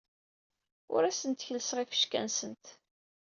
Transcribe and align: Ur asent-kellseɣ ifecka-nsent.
Ur 0.93 1.01
asent-kellseɣ 1.03 1.79
ifecka-nsent. 1.79 2.65